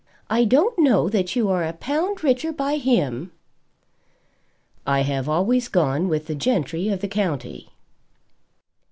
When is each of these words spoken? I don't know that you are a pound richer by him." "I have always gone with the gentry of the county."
I 0.31 0.45
don't 0.45 0.79
know 0.79 1.09
that 1.09 1.35
you 1.35 1.49
are 1.51 1.63
a 1.63 1.73
pound 1.73 2.23
richer 2.23 2.51
by 2.51 2.77
him." 2.77 3.31
"I 4.83 5.01
have 5.01 5.29
always 5.29 5.67
gone 5.67 6.07
with 6.07 6.25
the 6.25 6.33
gentry 6.33 6.89
of 6.89 7.01
the 7.01 7.07
county." 7.07 7.69